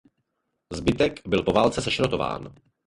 Zbytek 0.73 1.21
byl 1.27 1.43
po 1.43 1.51
válce 1.51 1.81
sešrotován. 1.81 2.53